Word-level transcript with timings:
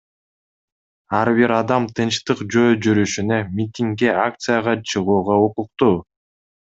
Ар 1.17 1.29
бир 1.39 1.51
адам 1.57 1.83
тынчтык 1.99 2.41
жөө 2.55 2.71
жүрүшүнө, 2.87 3.37
митингге, 3.59 4.09
акцияга 4.25 4.75
чыгууга 4.93 5.37
укуктуу. 5.49 5.97